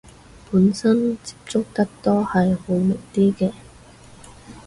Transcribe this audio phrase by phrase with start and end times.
[0.51, 3.51] 本身接觸得多係會明啲嘅